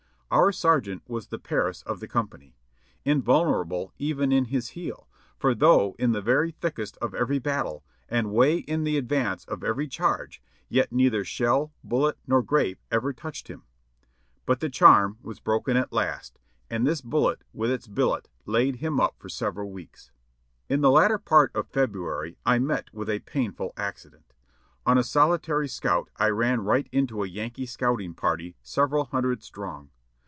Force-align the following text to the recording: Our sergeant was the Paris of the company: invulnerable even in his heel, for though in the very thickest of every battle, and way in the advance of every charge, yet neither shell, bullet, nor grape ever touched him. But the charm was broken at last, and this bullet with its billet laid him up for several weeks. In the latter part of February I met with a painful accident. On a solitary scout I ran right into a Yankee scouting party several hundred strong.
Our 0.33 0.53
sergeant 0.53 1.03
was 1.09 1.27
the 1.27 1.37
Paris 1.39 1.81
of 1.81 1.99
the 1.99 2.07
company: 2.07 2.55
invulnerable 3.03 3.91
even 3.99 4.31
in 4.31 4.45
his 4.45 4.69
heel, 4.69 5.09
for 5.37 5.53
though 5.53 5.93
in 5.99 6.13
the 6.13 6.21
very 6.21 6.51
thickest 6.51 6.95
of 6.99 7.13
every 7.13 7.37
battle, 7.37 7.83
and 8.07 8.31
way 8.31 8.59
in 8.59 8.85
the 8.85 8.95
advance 8.97 9.43
of 9.43 9.61
every 9.61 9.89
charge, 9.89 10.41
yet 10.69 10.93
neither 10.93 11.25
shell, 11.25 11.73
bullet, 11.83 12.17
nor 12.25 12.41
grape 12.41 12.79
ever 12.89 13.11
touched 13.11 13.49
him. 13.49 13.63
But 14.45 14.61
the 14.61 14.69
charm 14.69 15.17
was 15.21 15.41
broken 15.41 15.75
at 15.75 15.91
last, 15.91 16.39
and 16.69 16.87
this 16.87 17.01
bullet 17.01 17.43
with 17.51 17.69
its 17.69 17.87
billet 17.87 18.29
laid 18.45 18.77
him 18.77 19.01
up 19.01 19.17
for 19.19 19.27
several 19.27 19.69
weeks. 19.69 20.11
In 20.69 20.79
the 20.79 20.91
latter 20.91 21.17
part 21.17 21.53
of 21.53 21.67
February 21.67 22.37
I 22.45 22.57
met 22.57 22.93
with 22.93 23.09
a 23.09 23.19
painful 23.19 23.73
accident. 23.75 24.33
On 24.85 24.97
a 24.97 25.03
solitary 25.03 25.67
scout 25.67 26.09
I 26.15 26.29
ran 26.29 26.63
right 26.63 26.87
into 26.93 27.21
a 27.21 27.27
Yankee 27.27 27.65
scouting 27.65 28.13
party 28.13 28.55
several 28.63 29.03
hundred 29.03 29.43
strong. 29.43 29.89